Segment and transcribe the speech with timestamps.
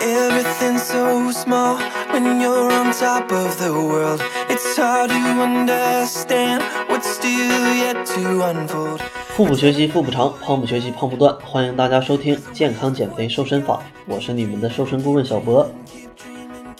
[0.00, 1.76] Everything's so small
[2.12, 4.20] when you're on top of the world.
[4.48, 9.00] It's hard to understand what's still yet to unfold.
[9.36, 11.36] 腹部学习腹部长，胖不学习胖不断。
[11.44, 15.68] 欢迎大家收听健康减肥瘦身法，我是你们的瘦身顾问小博。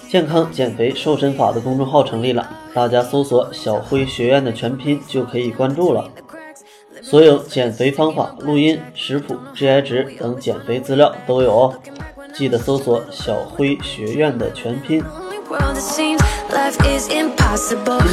[0.09, 6.11] 健康减肥瘦身法的公众号成立了，大家搜索“小辉学院”的全拼就可以关注了。
[7.03, 11.75] 所有减肥方法、录音、食谱、GI 值等减肥资料都有哦。
[12.39, 15.03] 记得搜索“小辉学院”的全拼。
[15.99, 16.17] 今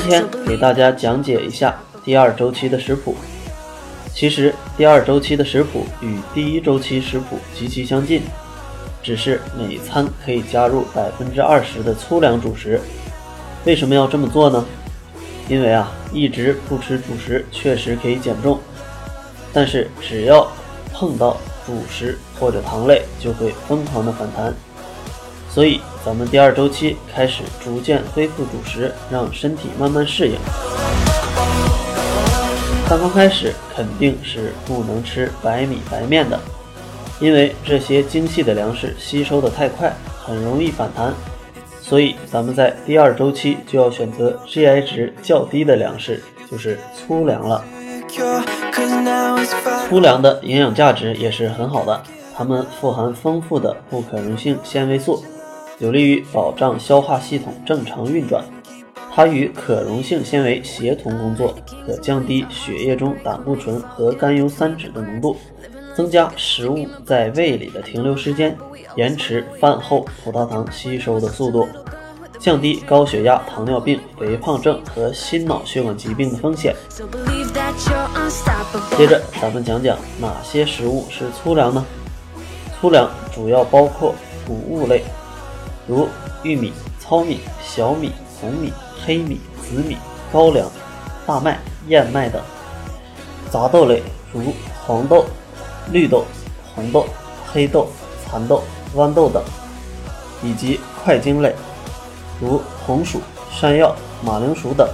[0.09, 3.15] 天给大家讲解一下第二周期的食谱。
[4.15, 8.23] 其实第二周期的食谱与第一周期食谱极其相近，
[9.03, 12.81] 只是每餐可以加入百分之二十的粗粮主食。
[13.63, 14.65] 为什么要这么做呢？
[15.47, 18.59] 因为啊，一直不吃主食确实可以减重，
[19.53, 20.51] 但是只要
[20.91, 24.53] 碰到主食或者糖类，就会疯狂的反弹。
[25.49, 30.35] 所以咱们第二周期开始逐渐恢复主食，让身体慢慢适应。
[32.87, 36.39] 刚刚开始肯定是不能吃白米白面的，
[37.19, 39.91] 因为这些精细的粮食吸收的太快，
[40.23, 41.13] 很容易反弹。
[41.81, 47.63] 所以咱们在第二周期就要选择 GI 值较低的粮食，就是粗粮了。
[49.87, 52.01] 粗粮的营养价值也是很好的，
[52.35, 55.23] 它们富含丰富的不可溶性纤维素，
[55.77, 58.43] 有利于保障消化系统正常运转。
[59.13, 61.53] 它与可溶性纤维协同工作，
[61.85, 65.37] 可降低血液中胆固醇和甘油三酯的浓度，
[65.95, 68.57] 增加食物在胃里的停留时间，
[68.95, 71.67] 延迟饭后葡萄糖吸收的速度，
[72.39, 76.75] 降低高血压、糖尿病、肥胖症和心脑血管疾病的风险。
[78.97, 81.85] 接着，咱们讲讲哪些食物是粗粮呢？
[82.81, 84.13] 粗粮主要包括
[84.45, 85.05] 谷物类，
[85.87, 86.09] 如
[86.43, 88.73] 玉米、糙米、小米、红米、
[89.05, 89.95] 黑米、紫米、
[90.33, 90.69] 高粱、
[91.25, 92.41] 大麦、燕麦等；
[93.49, 94.03] 杂豆类，
[94.33, 94.53] 如
[94.85, 95.23] 黄豆、
[95.93, 96.25] 绿豆、
[96.75, 97.07] 红豆、
[97.53, 97.87] 黑豆、
[98.29, 98.61] 蚕豆、
[98.93, 99.41] 豌豆等；
[100.43, 101.55] 以及块茎类，
[102.41, 104.85] 如红薯、山药、马铃薯等。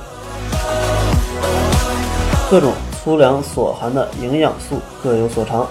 [2.51, 5.65] 各种粗粮所含的营养素各有所长，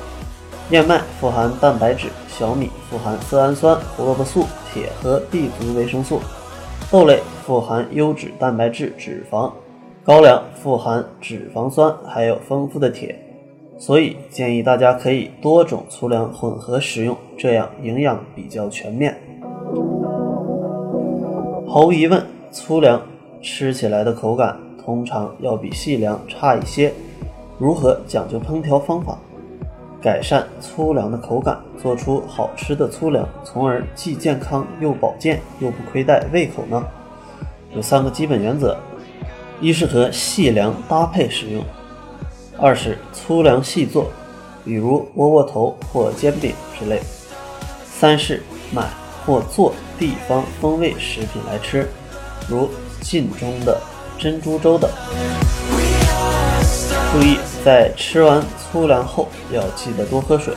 [0.70, 6.20] 燕麦富含蛋白质，小米富含色氨酸、胡萝卜素、铁和 B 族维生素，
[6.90, 9.52] 豆类富含优质蛋白质、脂肪，
[10.02, 13.14] 高粱富含脂肪酸，还有丰富的铁，
[13.76, 19.14] 所以建议大家可以多种粗粮混合食用，这样营养比较全面。
[21.68, 23.02] 毫无疑问，粗粮
[23.42, 26.92] 吃起来的口感通常要比细粮差一些。
[27.58, 29.18] 如何讲究烹调方法，
[30.00, 36.82] 改善粗粮的口感，做出好吃的粗粮，从而既健康又保健，又不亏待胃口呢？
[37.74, 38.76] 有三个基本原则：
[39.60, 41.62] 一是和细粮搭配使用；
[42.58, 44.06] 二是粗粮细做，
[44.64, 46.98] 比如窝窝头或煎饼之类；
[47.84, 48.42] 三是
[48.72, 48.88] 买
[49.26, 51.86] 或做地方风味食品来吃，
[52.48, 52.68] 如
[53.02, 53.78] 晋中的
[54.20, 54.90] 珍珠粥等。
[57.10, 60.54] 注意，在吃完粗粮后要记得多喝水，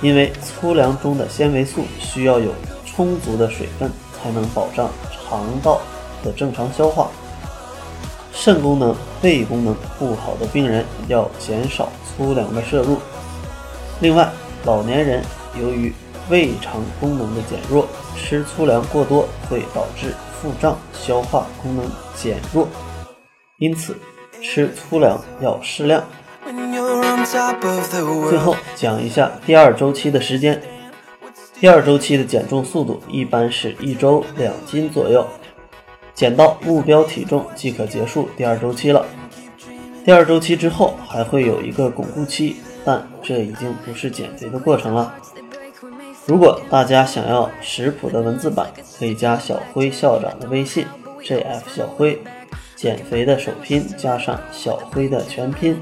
[0.00, 2.52] 因为粗粮中的纤维素需要有
[2.86, 5.80] 充足的水分，才能保障肠道
[6.22, 7.10] 的正常消化。
[8.32, 12.98] 肾功能、胃功能不好的病人要减少粗粮的摄入。
[14.00, 14.30] 另外，
[14.64, 15.22] 老年人
[15.60, 15.92] 由于
[16.30, 17.86] 胃肠功能的减弱，
[18.16, 21.84] 吃粗粮过多会导致腹胀、消化功能
[22.16, 22.66] 减弱，
[23.62, 23.96] 因此
[24.40, 26.02] 吃粗粮要适量。
[28.28, 30.60] 最后讲一下第二周期的时间。
[31.60, 35.24] 第二周期的减重速度一般是一周两斤左右，
[36.12, 39.06] 减到目标体重即可结束第二周期了。
[40.04, 45.14] 第二周期之后还会有一个巩固期，但这已经不是减肥的过程了。
[46.26, 48.66] 如果大家想要食谱的文字版，
[48.98, 50.84] 可以加小辉校长的微信
[51.22, 52.20] jf 小辉，
[52.82, 55.76] 减肥的首拼加上小辉的全拼。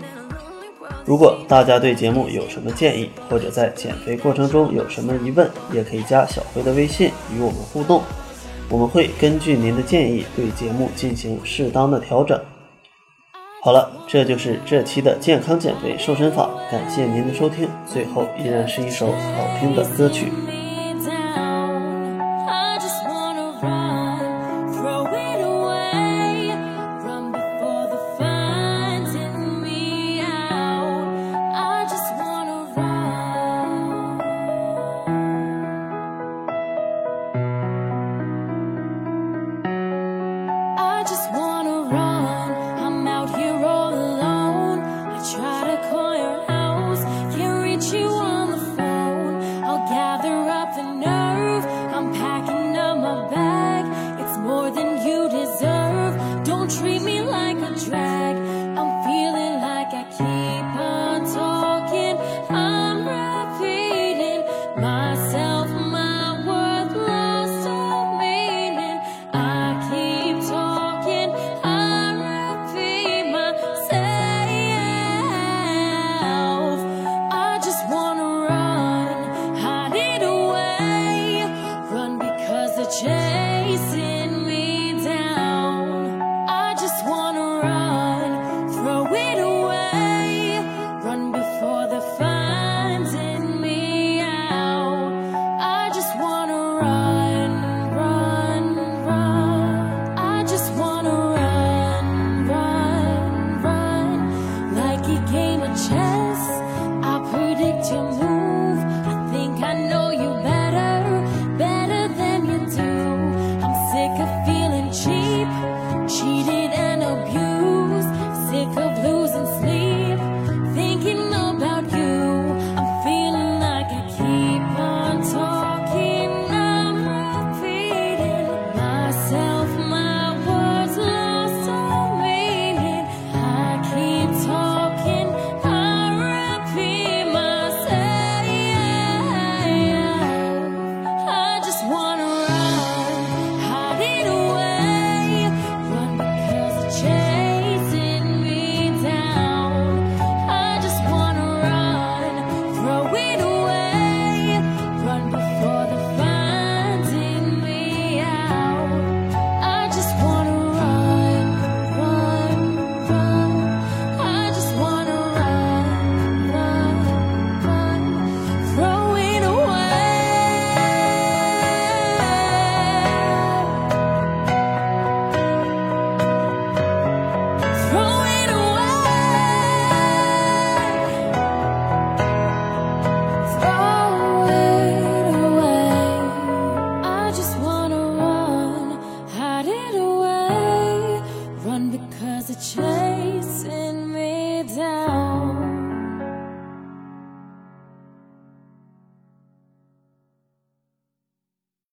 [1.07, 8.03] 如果大家对节目有什么建议，或者在减肥过程中有什么疑问，也可以加小辉的微信与我们互动，
[8.69, 12.39] 我们会根据您的建议对节目进行适当的调整。
[13.63, 17.67] 好了，这就是这期的健康减肥瘦身法，感谢您的收听。
[17.87, 20.27] 最后依然是一首好听的歌曲。